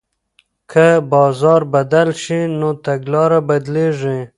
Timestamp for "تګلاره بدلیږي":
2.85-4.17